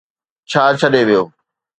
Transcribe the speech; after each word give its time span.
ڇا 0.49 0.63
ڇڏي 0.79 1.01
ويو. 1.07 1.23